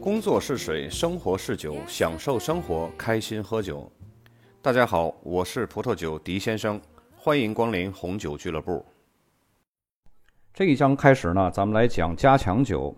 [0.00, 3.86] 工作是水，生活是酒，享受生活，开心喝酒。
[4.62, 6.80] 大家好，我是葡萄酒狄先生，
[7.14, 8.82] 欢迎光临红酒俱乐部。
[10.54, 12.96] 这一章开始呢，咱们来讲加强酒。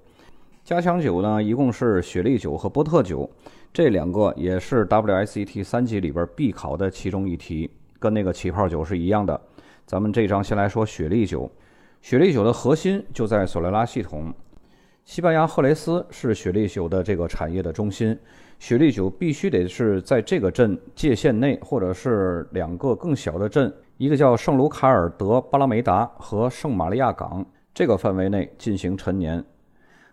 [0.62, 3.28] 加强酒呢，一共是雪莉酒和波特酒，
[3.72, 9.40] 这两个也是 WSET 三级里边必考的其中一题，跟那个起泡酒是一样的。
[9.86, 11.50] 咱们这一章先来说雪莉酒。
[12.00, 14.32] 雪莉酒的核心就在索雷拉系统。
[15.04, 18.16] 西班牙赫雷斯是雪莉酒的这个产业的中心，
[18.60, 27.44] 雪莉酒必须得是在这个镇界限内，或者是两个更小的镇，一个叫圣卢卡尔德巴拉梅达和圣玛利亚港
[27.74, 29.44] 这个范围内进行陈年。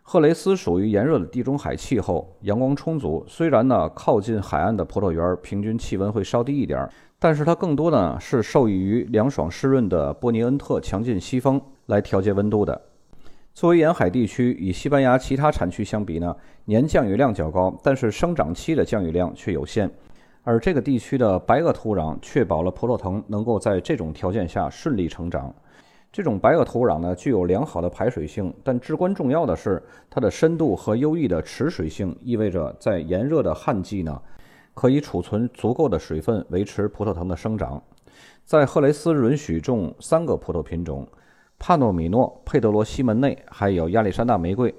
[0.02, 3.24] 赫雷斯属于炎热的地中海气候，阳光充足。
[3.28, 12.89] 虽然呢靠近海岸的葡萄园平均气温会稍低一点，但是它更多的是受益于凉爽湿润的波尼恩特强劲西风来调节温度的。
[13.54, 16.34] 作为沿海地区，与西班牙其他产区相比呢，
[16.64, 19.90] 年降雨量较高，但是生长期的降雨量却有限。
[20.44, 25.54] 而这个地区的白垩土壤确保了葡萄藤能够在这种条件下顺利成长。
[26.10, 34.22] 这种白垩土壤呢，具有良好的排水性，但至关重要的是它的深度和优异的持水性，意味着在炎热的旱季呢，
[34.74, 37.82] 可以储存足够的水分，维持葡萄藤的生长。
[38.46, 41.06] 在赫雷斯允许种三个葡萄品种。
[41.60, 44.74] 帕诺米诺、佩德罗西门内，还有亚历山大玫瑰。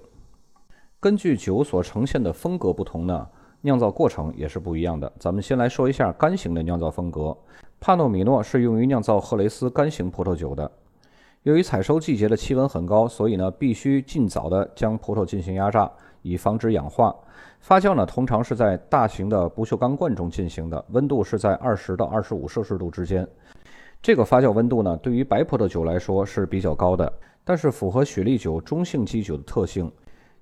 [0.98, 3.28] 根据酒所呈现的风格不同呢，
[3.61, 5.12] 酿造过程也是不一样的。
[5.19, 7.36] 咱们先来说一下干型的酿造风格。
[7.78, 10.69] 帕诺米诺是用于酿造赫雷斯干型葡萄酒的。
[11.42, 15.91] 由于采收季节的气温很高，所以呢必须尽早的将葡萄进行压榨，
[16.23, 17.14] 以防止氧化。
[17.61, 23.27] 发酵呢通常是在大型的不锈钢罐中进行的，温度是在二十到二十五摄氏度之间。
[24.03, 27.12] 这个发酵温度呢，对于白葡萄酒来说是比较高的，
[27.45, 29.92] 但是符合雪莉酒中性基酒的特性。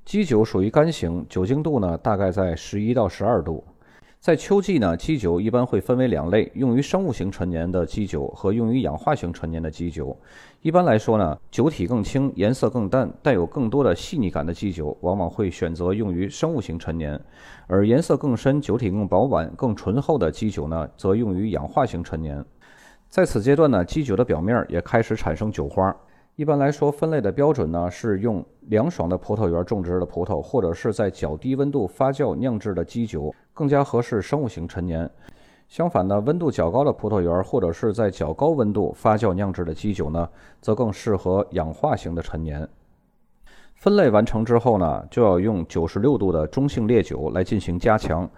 [0.05, 3.65] 基酒属于干型，酒精度呢大概在十一到十二度。
[4.21, 10.17] 在秋季呢，基酒一般会分为两类：用于生物型陈年的基酒和用于氧化型陈年的基酒。
[10.63, 17.19] 一般来说呢，酒体更轻、颜色更淡、带有更多的细腻感的基酒，往往会选择用于生物型陈年；
[17.67, 22.45] 而颜色更深、酒体更饱满、更醇厚的基酒呢，则用于氧化型陈年。
[23.09, 25.95] 在此阶段呢，基酒的表面也开始产生酒花。
[26.37, 35.11] 一般来说，分类的标准呢是用凉爽的葡萄园种植的葡萄，或者是在较低温度发酵酿制的基酒，更加合适生物型陈年。
[35.69, 40.29] 相反呢，温度较高的葡萄园，或者是在较高温度发酵酿制的基酒呢，
[40.61, 42.69] 则更适合氧化型的陈年。
[43.75, 48.29] 分类完成之后呢，就要用九十六度的中性烈酒来进行加强。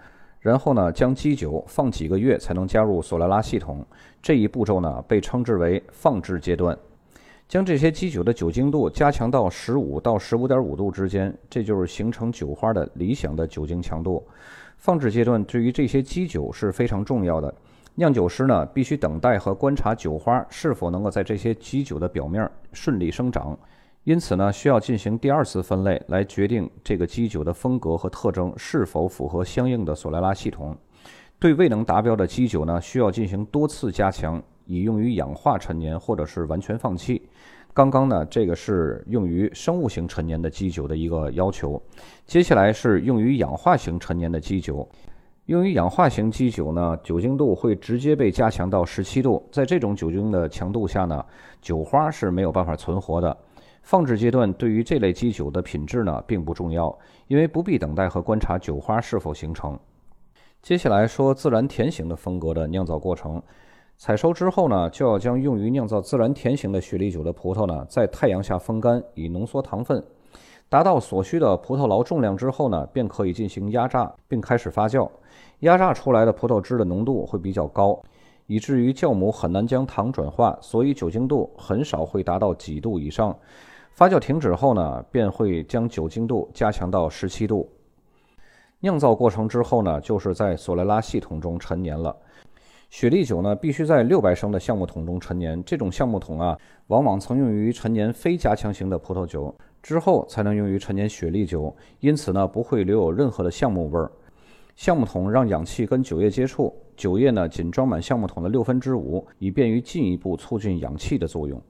[0.41, 3.85] 然后呢，将基酒放几个月才能加入索莱拉系统。
[4.21, 6.75] 这一步骤呢，被称之为放置阶段。
[7.47, 14.25] 将这些基酒的酒精度加强到十五到十五点五度之间，这就是形成酒花的理想的酒精强度。
[14.77, 17.53] 放置阶段对于这些基酒是非常重要的。
[17.93, 23.55] 酿酒师呢，必须等待和观察酒花是否能够在这些基酒的表面顺利生长。
[24.03, 30.75] 因此呢，需要进行第二次分类，来决定这个基酒的风格和特征是否符合相应的索莱拉系统。
[31.37, 37.21] 对未能达标的基酒呢，需要进行多次加强，以用于氧化陈年，或者是完全放弃。
[37.75, 41.79] 刚刚呢，这个是用于生物型陈年的基酒的一个要求。
[42.25, 44.87] 接下来是用于氧化型陈年的基酒。
[45.45, 49.47] 用于氧化型基酒呢，酒精度会直接被加强到十七度。
[49.51, 51.23] 在这种酒精的强度下呢，
[51.61, 53.37] 酒花是没有办法存活的。
[53.81, 56.97] 放置阶段对于这类基酒的品质呢并不重要，
[57.27, 59.77] 因为不必等待和观察酒花是否形成。
[60.61, 63.41] 接下来说自然甜型的风格的酿造过程。
[63.97, 70.03] 采收之后呢，就要将用于酿造自然甜型的雪莉酒的葡萄呢，在太阳下风干，以浓缩糖分，
[70.69, 75.09] 达到所需的葡萄劳重量之后呢，便可以进行压榨，并开始发酵。
[75.59, 78.01] 压榨出来的葡萄汁的浓度会比较高。
[78.47, 83.37] 以至于酵母很难将糖转化，所以酒精度很少会达到几度以上。
[84.01, 87.69] 发酵停止后呢，便会将酒精度加强到十七度。
[88.79, 92.15] 酿造过程之后呢，就是在索莱拉系统中陈年了。
[92.89, 95.63] 雪莉酒呢，必须在六百升的橡木桶中陈年。
[95.63, 96.57] 这种橡木桶啊，
[96.87, 104.11] 往往曾用于陈年非加强型的葡萄酒，之后才能用于陈年雪莉酒，因此呢，不会留有任何的橡木味儿。
[104.75, 106.75] 橡木桶让氧气跟酒液接触。
[106.97, 111.61] 酒液呢，仅装满橡木桶的六分之五，以便于进一步促进氧气的作用。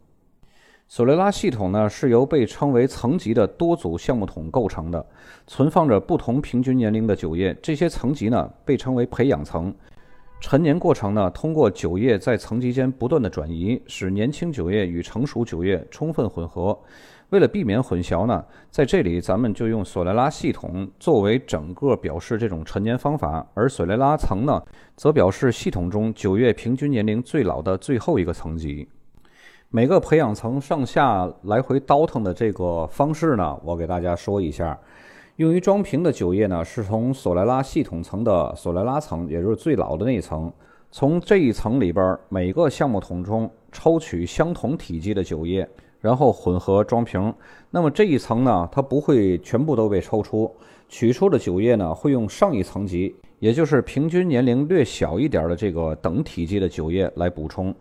[0.94, 5.06] 索雷拉系统呢，是由被称为层级的多组橡木桶构成的，
[5.48, 7.56] 存放着不同平均年龄的酒液。
[7.64, 9.74] 这些层级呢，被称为培养层。
[10.42, 16.78] 陈年过程呢，通过酒液在层级间不断的转移，使年轻酒液与成熟酒液充分混合，
[17.30, 24.62] 为了避免混淆呢，在这里咱们就用索雷拉系统作为整个表示这种陈年方法，而索雷拉层呢，
[24.98, 28.86] 则表示系统中酒液平均年龄最老的最后一个层级。
[29.74, 34.78] 每个培养层上下来回倒腾的这个方式呢，我给大家说一下。
[35.38, 40.52] 用于装瓶的酒液呢，是从索莱拉系统层的索莱拉层，也就是最老的那一层，
[40.92, 45.66] 从这一层里边每个橡木桶中抽取相同体积的酒液，
[46.02, 47.34] 然后混合装瓶。
[47.70, 50.54] 那么这一层呢，它不会全部都被抽出，
[50.90, 57.74] 取出的酒液呢，会用上一层级，也就是平均年龄略小一点的这个等体积的酒液来补充，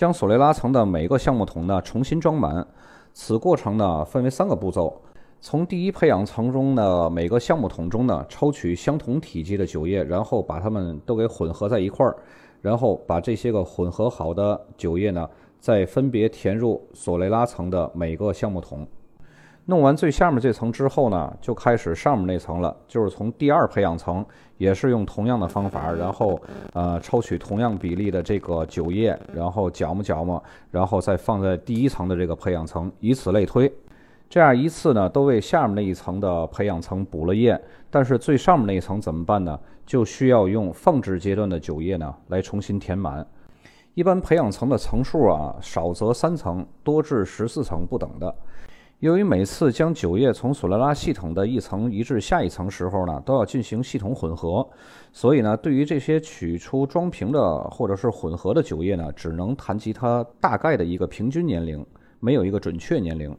[0.00, 2.66] 将索雷拉层的每个橡木桶呢重新装满。
[3.12, 4.98] 此过程呢，分为三个步骤。
[5.42, 12.16] 从第一培养层中的每个橡木桶中呢，抽取相同体积的酒液，然后把它们都给混合在一块儿，
[12.62, 18.88] 然后把这些个混合好的酒液呢，再分别填入索雷拉层的每个橡木桶。
[19.66, 24.24] 弄完最下面这层之后呢，就开始上面那层了，就是从第二培养层，
[24.56, 26.40] 也是用同样的方法，然后
[26.72, 33.72] 呃抽取同样比例的这个酒液，然后搅磨搅磨，然后再放在第一层的这个培养层，以此类推。
[34.28, 37.60] 这样一次呢，都为下面那一层的培养层补了液，
[37.90, 39.58] 但是最上面那一层怎么办呢？
[39.86, 43.26] 就需要用放置阶段的酒液呢来重新填满。
[43.94, 48.32] 一般培养层的层数啊，少则三层，多至十四层不等的。
[49.00, 54.68] 由于每次将酒液从索雷拉系统的一层移至下一层时候呢，都要进行系统混合，
[55.10, 61.82] 所以呢，对于这些取出装瓶的或者是混合的酒液呢，只能谈及它大概的一个平均年龄，
[62.18, 63.34] 没有一个准确年龄。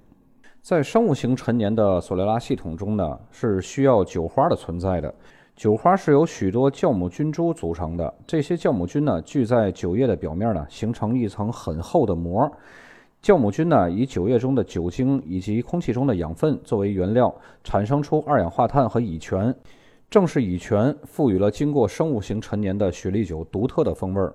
[0.64, 5.14] 在生物型陈年的索雷拉系统中呢，是需要酒花的存在的。
[5.56, 12.52] 酒花是由许多酵母菌株组成的，这些酵母菌呢聚在酒液的表面呢，形成一层很厚的膜。
[13.24, 17.32] 酵母菌呢以酒液中的酒精以及空气中的养分作为原料，
[17.64, 19.56] 产生出二氧化碳和乙醛。
[20.10, 24.34] 正是乙醛赋予了经过生物型陈年的雪莉酒独特的风味儿。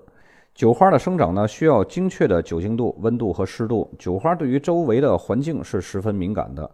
[0.55, 3.91] 酒花的生长呢，需要精确的酒精度、温度和湿度。
[3.99, 6.71] 酒花对于周围的环境是十分敏感的。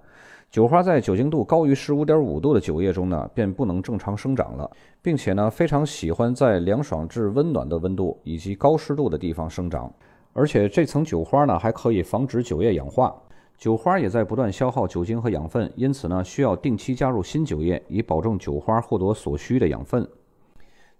[0.50, 4.70] 酒花在酒精度高于十五点五度的酒液中呢，便不能正常生长了，
[5.00, 9.90] 并且呢，非常喜欢在凉爽至温暖的温度以及高湿度的地方生长。
[10.32, 13.14] 而且这层酒花呢，还可以防止酒液氧化。
[13.58, 20.08] 酒花也在不断消耗酒精和养分，因此呢，需要定期加入新酒液，以保证酒花获得所需的养分。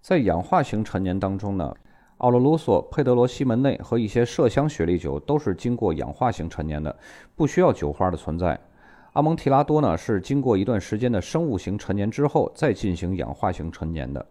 [0.01, 1.73] 在氧化型陈年当中呢。
[2.19, 6.95] 奥罗卢索、佩德罗西门内和一些麝香雪莉酒都是经过氧化型陈年的，
[7.35, 8.57] 不需要酒花的存在。
[9.11, 14.25] 阿蒙提拉多呢是经过一段时间的生物型陈年之后再进行氧化型陈年的。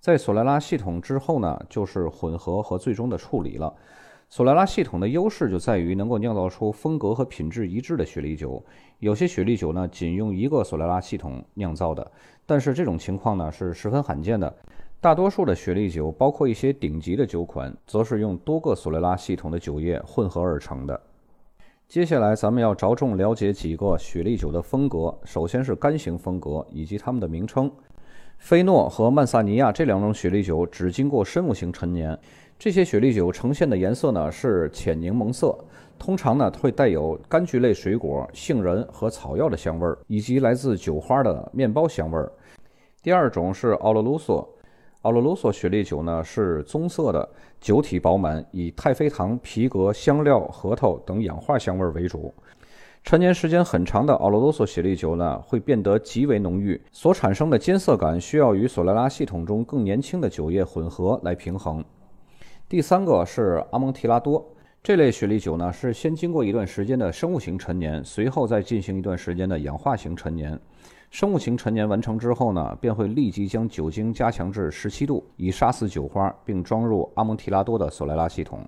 [0.00, 3.72] 在索莱拉系统之后呢，就是混合和最终的处理了。
[4.28, 8.64] 索莱拉系统的优势就在于能够酿造出风格和品质一致的雪莉酒。
[8.98, 12.10] 有些雪莉酒呢仅用一个索莱拉系统酿造的，
[12.46, 14.52] 但是这种情况呢是十分罕见的。
[15.00, 20.98] 大多数的雪莉酒，包括一些顶级的酒款，则是用多个索雷拉系统的酒液混合而成的。
[21.86, 25.14] 接下来，咱们要着重了解几个雪莉酒的风格。
[25.24, 27.70] 首先是干型风格以及它们的名称。
[28.38, 32.18] 菲诺和曼萨尼亚这两种雪莉酒只经过生物型陈年，
[32.58, 35.58] 这些雪莉酒呈现的颜色呢是浅柠檬色，
[35.98, 42.32] 通常呢会带有柑橘类水果、杏仁和草药的香味儿，以及来自酒花的面包香味儿。
[43.02, 44.48] 第二种是奥罗卢索。
[45.02, 47.28] 奥罗罗索雪莉酒呢是棕色的，
[47.60, 52.32] 酒体饱满，以太妃糖、皮革、香料、核桃等氧化香味儿为主。
[53.02, 61.84] 陈年时间很长的奥罗罗索雪莉酒呢会变得极为浓郁，所产生的金色感需要与索莱拉系统中更年轻的酒液混合来平衡。
[62.66, 64.42] 第三个是阿蒙提拉多
[64.82, 70.58] 这类雪莉酒呢是先经过一段时间的生物型陈年，随后再进行一段时间的氧化型陈年。
[71.10, 78.66] 生物型陈年完成之后呢，便会立即将酒精加强至十七度，以杀死酒花，并装入阿蒙提拉多的索莱拉系统。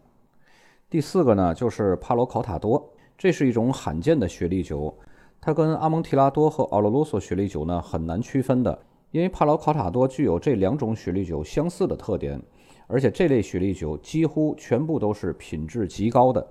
[0.90, 4.94] 第四个呢，就是帕罗考塔多，这是一种罕见的雪莉酒，
[5.40, 8.78] 它跟阿蒙提拉多和奥罗罗索雪莉酒呢很难区分的，
[9.10, 12.40] 因为帕罗考塔多具有这两种雪莉酒相似的特点，
[12.86, 16.46] 而且这类雪莉酒几乎全部都是品质极高的。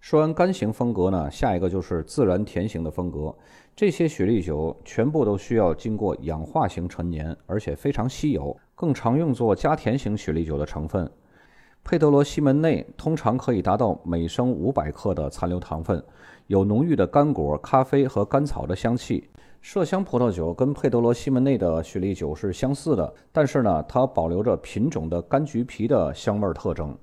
[0.00, 3.34] 说完干型风格呢，下一个就是自然甜型的风格。
[3.74, 11.10] 这些雪莉酒全部都需要经过氧化型陈年，而且非常稀有，更常用作加甜型雪莉酒的成分。
[11.82, 16.02] 佩德罗西门内通常可以达到每升五百克的残留糖分，
[16.46, 19.28] 有浓郁的干果、咖啡和甘草的香气。
[19.66, 26.96] 麝香葡萄酒跟佩德罗西门内的雪莉酒是相似的，但是呢，它保留着品种的柑橘皮的香味特征。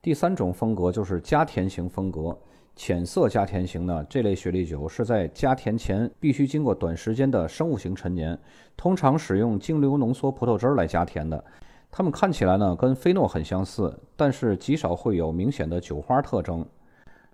[0.00, 2.34] 第三种风格就是加甜型风格。
[2.74, 8.36] 浅色加甜型呢，这类雪莉酒是在加甜前必须经过短时间的生物型陈年，
[8.78, 11.44] 通常使用精流浓缩葡萄汁儿来加甜的。
[11.90, 16.66] 它们看起来呢跟菲诺很相似，但是极少会有明显的酒花特征。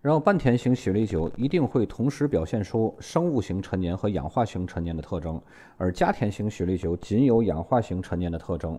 [0.03, 5.41] 然后半甜型雪莉酒一定会同时表现出生物型陈年和氧化型陈年的特征，
[5.77, 8.79] 而加甜型雪莉酒仅有氧化型陈年的特征。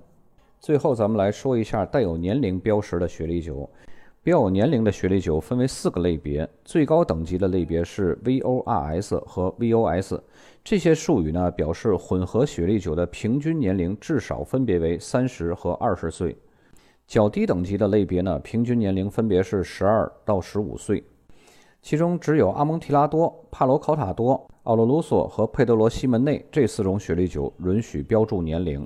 [0.60, 3.70] 最后，咱们来说一下带有年龄标识的雪莉酒。
[4.24, 10.20] 标有年龄的雪莉酒分为四个类别，最高等级的类别是 VORS 和 VOS。
[10.64, 16.36] 这些术语呢，表示混合雪莉酒的平均年龄至少分别为三十和二十岁。
[17.08, 21.02] 较低等级的类别呢，平均年龄分别是十二到十五岁。
[21.82, 28.86] 其中只有阿蒙提拉多、帕罗考塔多、奥罗卢索和佩德罗西门内这四种雪莉酒允许标注年龄。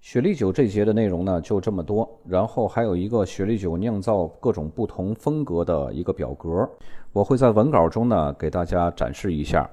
[0.00, 6.68] 雪莉酒这节的内容呢就这么多，然后还有一个雪莉酒酿造各种不同风格的一个表格，
[7.12, 9.70] 我会在文稿中呢给大家展示一下。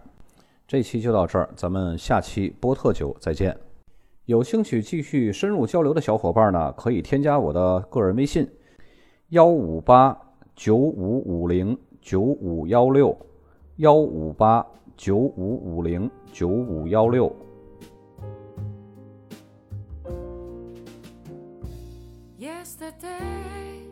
[0.67, 3.68] 这期就到这儿，咱们下期波特酒再见。
[4.29, 8.47] 有兴趣继续深入交流的小伙伴呢，可以添加我的个人微信：
[9.29, 10.15] 幺五八
[10.55, 13.17] 九五五零九五幺六，
[13.77, 14.63] 幺五八
[14.95, 17.35] 九五五零九五幺六。
[22.37, 23.89] yesterday.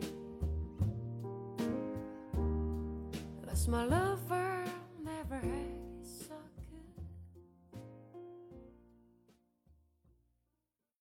[3.44, 4.18] Lost my love